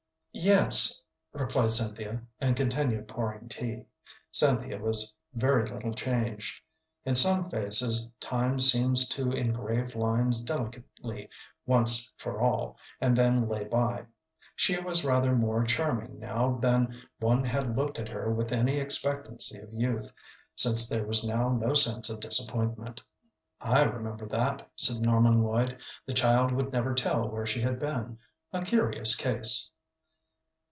[0.33, 1.03] "Yes,"
[1.33, 3.83] replied Cynthia, and continued pouring tea.
[4.31, 6.61] Cynthia was very little changed.
[7.03, 11.29] In some faces time seems to engrave lines delicately,
[11.65, 14.05] once for all, and then lay by.
[14.55, 16.87] She was rather more charming now than
[17.19, 20.13] when one had looked at her with any expectancy of youth,
[20.55, 23.03] since there was now no sense of disappointment.
[23.59, 25.81] "I remember that," said Norman Lloyd.
[26.07, 28.17] "The child would never tell where she had been.
[28.53, 29.69] A curious case."